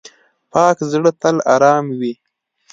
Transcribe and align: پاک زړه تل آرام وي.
پاک 0.51 0.77
زړه 0.91 1.11
تل 1.21 1.35
آرام 1.53 1.85
وي. 1.99 2.13